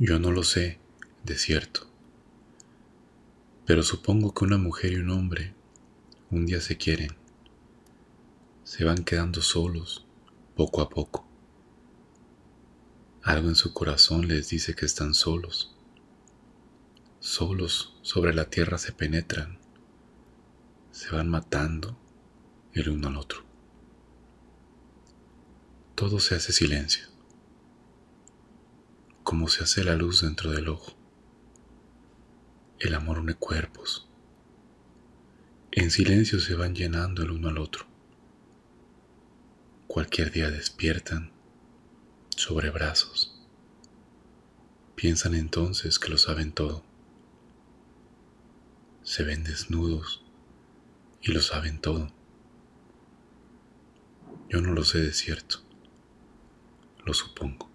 Yo 0.00 0.20
no 0.20 0.30
lo 0.30 0.44
sé 0.44 0.78
de 1.24 1.36
cierto, 1.36 1.88
pero 3.66 3.82
supongo 3.82 4.32
que 4.32 4.44
una 4.44 4.56
mujer 4.56 4.92
y 4.92 4.96
un 4.98 5.10
hombre 5.10 5.54
un 6.30 6.46
día 6.46 6.60
se 6.60 6.76
quieren, 6.76 7.16
se 8.62 8.84
van 8.84 9.02
quedando 9.02 9.42
solos 9.42 10.06
poco 10.54 10.82
a 10.82 10.88
poco. 10.88 11.26
Algo 13.24 13.48
en 13.48 13.56
su 13.56 13.72
corazón 13.72 14.28
les 14.28 14.50
dice 14.50 14.76
que 14.76 14.86
están 14.86 15.14
solos. 15.14 15.74
Solos 17.18 17.98
sobre 18.02 18.32
la 18.32 18.48
tierra 18.48 18.78
se 18.78 18.92
penetran, 18.92 19.58
se 20.92 21.10
van 21.10 21.28
matando 21.28 21.98
el 22.72 22.88
uno 22.88 23.08
al 23.08 23.16
otro. 23.16 23.44
Todo 25.96 26.20
se 26.20 26.36
hace 26.36 26.52
silencio 26.52 27.17
como 29.28 29.48
se 29.48 29.62
hace 29.62 29.84
la 29.84 29.94
luz 29.94 30.22
dentro 30.22 30.52
del 30.52 30.70
ojo. 30.70 30.96
El 32.78 32.94
amor 32.94 33.18
une 33.18 33.34
cuerpos. 33.34 34.08
En 35.70 35.90
silencio 35.90 36.40
se 36.40 36.54
van 36.54 36.74
llenando 36.74 37.22
el 37.22 37.32
uno 37.32 37.50
al 37.50 37.58
otro. 37.58 37.84
Cualquier 39.86 40.32
día 40.32 40.50
despiertan 40.50 41.30
sobre 42.30 42.70
brazos. 42.70 43.38
Piensan 44.94 45.34
entonces 45.34 45.98
que 45.98 46.08
lo 46.08 46.16
saben 46.16 46.52
todo. 46.52 46.82
Se 49.02 49.24
ven 49.24 49.44
desnudos 49.44 50.24
y 51.20 51.32
lo 51.32 51.42
saben 51.42 51.82
todo. 51.82 52.10
Yo 54.48 54.62
no 54.62 54.72
lo 54.72 54.84
sé 54.84 55.00
de 55.00 55.12
cierto, 55.12 55.58
lo 57.04 57.12
supongo. 57.12 57.67